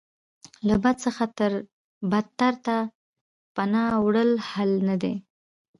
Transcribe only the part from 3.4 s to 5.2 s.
پناه وړل حل نه دی.